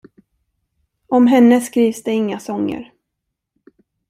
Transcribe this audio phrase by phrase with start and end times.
[1.07, 2.91] Om henne skrivs det inga sånger.